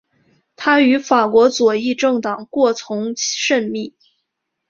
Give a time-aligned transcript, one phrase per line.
[0.55, 3.93] 他与法国左翼政党过从甚密。